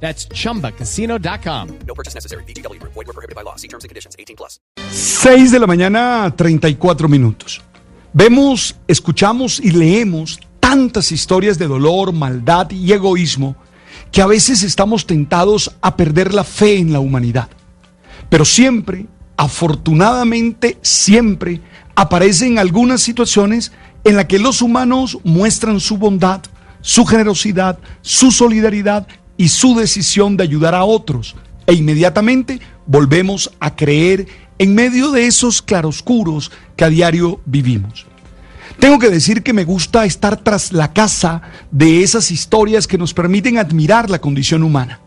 That's 0.00 0.28
chumbacasino.com. 0.28 1.68
No 1.86 1.94
purchase 1.94 2.14
necessary. 2.14 2.44
BGW. 2.44 2.80
Void 2.82 3.06
were 3.06 3.12
prohibited 3.12 3.34
by 3.34 3.42
law. 3.42 3.56
See 3.56 3.68
terms 3.68 3.84
and 3.84 3.90
conditions. 3.90 4.14
18 4.18 4.36
plus. 4.36 4.60
6 4.90 5.50
de 5.50 5.58
la 5.58 5.66
mañana, 5.66 6.32
34 6.36 7.08
minutos. 7.08 7.60
Vemos, 8.12 8.76
escuchamos 8.88 9.60
y 9.60 9.72
leemos 9.72 10.38
tantas 10.60 11.12
historias 11.12 11.58
de 11.58 11.66
dolor, 11.66 12.12
maldad 12.12 12.70
y 12.70 12.92
egoísmo 12.92 13.56
que 14.10 14.22
a 14.22 14.26
veces 14.26 14.62
estamos 14.62 15.06
tentados 15.06 15.74
a 15.80 15.96
perder 15.96 16.32
la 16.32 16.44
fe 16.44 16.78
en 16.78 16.92
la 16.92 17.00
humanidad. 17.00 17.48
Pero 18.28 18.44
siempre, 18.44 19.06
afortunadamente, 19.36 20.78
siempre 20.82 21.60
aparecen 21.94 22.58
algunas 22.58 23.02
situaciones 23.02 23.72
en 24.04 24.16
las 24.16 24.26
que 24.26 24.38
los 24.38 24.62
humanos 24.62 25.18
muestran 25.24 25.80
su 25.80 25.98
bondad, 25.98 26.40
su 26.80 27.04
generosidad, 27.04 27.78
su 28.02 28.30
solidaridad 28.30 29.06
y 29.36 29.48
su 29.48 29.74
decisión 29.74 30.36
de 30.36 30.44
ayudar 30.44 30.74
a 30.74 30.84
otros. 30.84 31.36
E 31.66 31.74
inmediatamente 31.74 32.60
volvemos 32.86 33.50
a 33.60 33.74
creer 33.74 34.26
en 34.58 34.74
medio 34.74 35.10
de 35.10 35.26
esos 35.26 35.62
claroscuros 35.62 36.50
que 36.76 36.84
a 36.84 36.88
diario 36.88 37.40
vivimos. 37.44 38.06
Tengo 38.78 38.98
que 38.98 39.10
decir 39.10 39.42
que 39.42 39.52
me 39.52 39.64
gusta 39.64 40.04
estar 40.04 40.36
tras 40.36 40.72
la 40.72 40.92
casa 40.92 41.42
de 41.70 42.02
esas 42.02 42.30
historias 42.30 42.86
que 42.86 42.98
nos 42.98 43.14
permiten 43.14 43.58
admirar 43.58 44.10
la 44.10 44.20
condición 44.20 44.62
humana. 44.62 45.00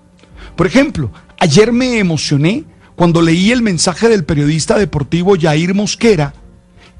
Por 0.55 0.67
ejemplo, 0.67 1.11
ayer 1.39 1.71
me 1.71 1.99
emocioné 1.99 2.65
cuando 2.95 3.21
leí 3.21 3.51
el 3.51 3.61
mensaje 3.61 4.09
del 4.09 4.25
periodista 4.25 4.77
deportivo 4.77 5.35
Jair 5.39 5.73
Mosquera. 5.73 6.33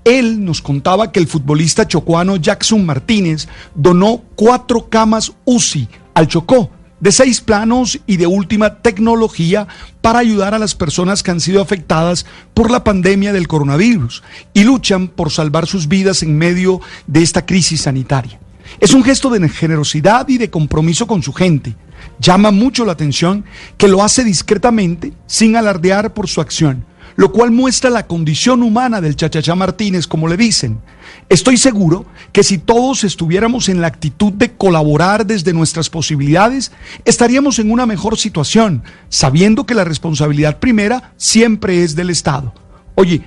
Él 0.06 0.46
nos 0.46 0.62
contaba 0.62 1.12
que 1.12 1.20
el 1.20 1.28
futbolista 1.28 1.88
chocuano 1.88 2.38
Jackson 2.38 2.86
Martínez 2.86 3.48
donó 3.76 4.24
cuatro 4.36 4.90
camas 4.90 5.34
UCI 5.46 5.90
al 6.14 6.28
Chocó 6.28 6.70
de 7.00 7.12
seis 7.12 7.42
planos 7.42 8.00
y 8.06 8.18
de 8.18 8.28
última 8.28 8.76
tecnología 8.82 9.68
para 10.02 10.20
ayudar 10.20 10.54
a 10.54 10.60
las 10.60 10.76
personas 10.76 11.24
que 11.24 11.32
han 11.32 11.40
sido 11.40 11.62
afectadas 11.62 12.26
por 12.54 12.72
la 12.72 12.84
pandemia 12.84 13.34
del 13.34 13.48
coronavirus 13.48 14.24
y 14.54 14.64
luchan 14.64 15.08
por 15.08 15.32
salvar 15.32 15.68
sus 15.68 15.88
vidas 15.88 16.24
en 16.24 16.38
medio 16.38 16.82
de 17.08 17.22
esta 17.22 17.46
crisis 17.46 17.82
sanitaria. 17.82 18.40
Es 18.80 18.94
un 18.94 19.04
gesto 19.04 19.30
de 19.30 19.50
generosidad 19.50 20.28
y 20.28 20.38
de 20.38 20.50
compromiso 20.50 21.08
con 21.08 21.24
su 21.24 21.34
gente. 21.34 21.76
Llama 22.20 22.52
mucho 22.52 22.86
la 22.86 22.94
atención 22.94 23.44
que 23.78 23.88
lo 23.88 24.04
hace 24.04 24.24
discretamente, 24.24 25.14
sin 25.26 25.56
alardear 25.56 26.14
por 26.14 26.28
su 26.28 26.40
acción, 26.40 26.86
lo 27.20 27.34
cual 27.34 27.52
muestra 27.52 27.90
la 27.90 28.08
condición 28.08 28.64
humana 28.64 29.02
del 29.02 29.18
Chachachá 29.18 29.54
Martínez, 29.54 30.08
como 30.08 30.30
le 30.30 30.38
dicen. 30.38 30.80
Estoy 31.28 31.58
seguro 31.58 32.06
que 32.32 32.46
si 32.46 32.60
todos 32.60 33.04
estuviéramos 33.04 33.68
en 33.68 33.82
la 33.82 33.88
actitud 33.88 34.32
de 34.32 34.54
colaborar 34.54 35.26
desde 35.26 35.52
nuestras 35.52 35.90
posibilidades, 35.90 36.72
estaríamos 37.04 37.60
en 37.60 37.72
una 37.72 37.86
mejor 37.86 38.18
situación, 38.18 38.84
sabiendo 39.10 39.66
que 39.66 39.74
la 39.74 39.84
responsabilidad 39.84 40.60
primera 40.60 41.12
siempre 41.18 41.84
es 41.84 41.94
del 41.94 42.10
Estado. 42.10 42.54
Oye, 42.96 43.22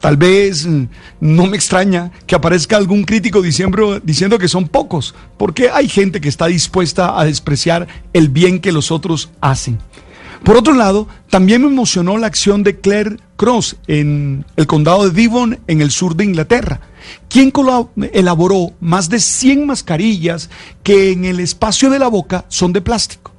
tal 0.00 0.18
vez 0.18 0.66
mm, 0.66 0.84
no 1.20 1.46
me 1.46 1.56
extraña 1.56 2.10
que 2.26 2.34
aparezca 2.34 2.76
algún 2.76 3.04
crítico 3.04 3.40
diciendo, 3.40 4.00
diciendo 4.00 4.38
que 4.38 4.48
son 4.48 4.68
pocos, 4.68 5.14
porque 5.38 5.70
hay 5.70 5.88
gente 5.88 6.20
que 6.20 6.28
está 6.28 6.44
dispuesta 6.44 7.18
a 7.18 7.24
despreciar 7.24 7.88
el 8.12 8.28
bien 8.28 8.60
que 8.60 8.70
los 8.70 8.90
otros 8.90 9.30
hacen. 9.40 9.78
Por 10.44 10.58
otro 10.58 10.74
lado, 10.74 11.08
también 11.30 11.62
me 11.62 11.68
emocionó 11.68 12.18
la 12.18 12.26
acción 12.26 12.62
de 12.62 12.78
Claire 12.78 13.16
Cross 13.36 13.76
en 13.86 14.44
el 14.56 14.66
condado 14.66 15.08
de 15.08 15.22
Devon, 15.22 15.58
en 15.66 15.80
el 15.80 15.90
sur 15.90 16.16
de 16.16 16.24
Inglaterra, 16.24 16.80
quien 17.30 17.50
elaboró 18.12 18.72
más 18.78 19.08
de 19.08 19.20
100 19.20 19.66
mascarillas 19.66 20.50
que 20.82 21.12
en 21.12 21.24
el 21.24 21.40
espacio 21.40 21.88
de 21.88 21.98
la 21.98 22.08
boca 22.08 22.44
son 22.48 22.74
de 22.74 22.82
plástico. 22.82 23.32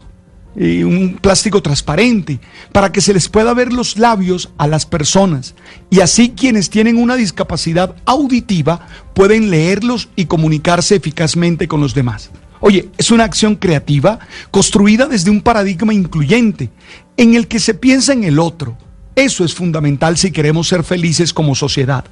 Y 0.55 0.83
un 0.83 1.19
plástico 1.21 1.61
transparente 1.61 2.39
para 2.71 2.91
que 2.91 3.01
se 3.01 3.13
les 3.13 3.29
pueda 3.29 3.53
ver 3.53 3.71
los 3.71 3.97
labios 3.97 4.49
a 4.57 4.67
las 4.67 4.85
personas 4.85 5.53
y 5.89 5.99
así 5.99 6.29
quienes 6.29 6.69
tienen 6.69 6.97
una 6.97 7.17
discapacidad 7.17 7.93
auditiva 8.05 8.87
pueden 9.13 9.51
leerlos 9.51 10.07
y 10.15 10.25
comunicarse 10.25 10.95
eficazmente 10.95 11.67
con 11.67 11.81
los 11.81 11.93
demás. 11.93 12.31
Oye, 12.67 12.89
es 12.97 13.11
una 13.11 13.25
acción 13.25 13.57
creativa 13.57 14.17
construida 14.49 15.05
desde 15.05 15.29
un 15.29 15.41
paradigma 15.41 15.93
incluyente 15.93 16.71
en 17.15 17.35
el 17.35 17.47
que 17.47 17.59
se 17.59 17.75
piensa 17.75 18.11
en 18.11 18.23
el 18.23 18.39
otro. 18.39 18.75
Eso 19.15 19.45
es 19.45 19.53
fundamental 19.53 20.17
si 20.17 20.31
queremos 20.31 20.67
ser 20.67 20.83
felices 20.83 21.31
como 21.31 21.53
sociedad. 21.53 22.05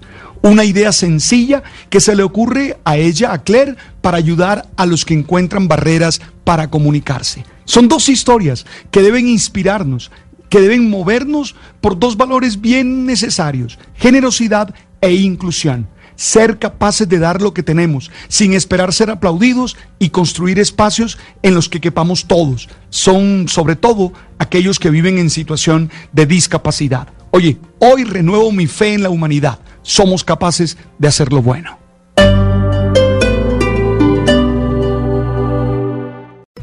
Una 0.43 0.63
idea 0.63 0.91
sencilla 0.91 1.63
que 1.89 1.99
se 1.99 2.15
le 2.15 2.21
ocurre 2.21 2.77
a 2.85 2.97
ella, 2.97 3.33
a 3.33 3.41
Claire, 3.41 3.77
para 4.01 4.17
ayudar 4.17 4.67
a 4.75 4.85
los 4.85 5.05
que 5.05 5.15
encuentran 5.15 5.67
barreras 5.67 6.21
para 6.43 6.69
comunicarse. 6.69 7.43
Son 7.65 7.87
dos 7.87 8.07
historias 8.07 8.63
que 8.91 9.01
deben 9.01 9.27
inspirarnos, 9.27 10.11
que 10.49 10.61
deben 10.61 10.87
movernos 10.87 11.55
por 11.81 11.97
dos 11.97 12.15
valores 12.15 12.61
bien 12.61 13.07
necesarios, 13.07 13.79
generosidad 13.95 14.71
e 15.01 15.13
inclusión 15.13 15.87
ser 16.15 16.59
capaces 16.59 17.07
de 17.07 17.19
dar 17.19 17.41
lo 17.41 17.53
que 17.53 17.63
tenemos, 17.63 18.11
sin 18.27 18.53
esperar 18.53 18.93
ser 18.93 19.09
aplaudidos 19.09 19.77
y 19.99 20.09
construir 20.09 20.59
espacios 20.59 21.17
en 21.41 21.55
los 21.55 21.69
que 21.69 21.81
quepamos 21.81 22.25
todos. 22.25 22.69
Son 22.89 23.47
sobre 23.47 23.75
todo 23.75 24.13
aquellos 24.39 24.79
que 24.79 24.89
viven 24.89 25.17
en 25.17 25.29
situación 25.29 25.91
de 26.11 26.25
discapacidad. 26.25 27.07
Oye, 27.31 27.57
hoy 27.79 28.03
renuevo 28.03 28.51
mi 28.51 28.67
fe 28.67 28.93
en 28.93 29.03
la 29.03 29.09
humanidad. 29.09 29.59
Somos 29.81 30.23
capaces 30.23 30.77
de 30.99 31.07
hacer 31.07 31.33
lo 31.33 31.41
bueno. 31.41 31.82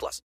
plus. 0.00 0.18